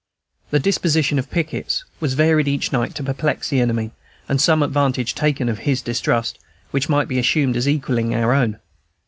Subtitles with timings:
[0.49, 3.91] The disposition of pickets was varied each night to perplex the enemy,
[4.27, 6.39] and some advantage taken of his distrust,
[6.71, 8.57] which might be assumed as equalling our own.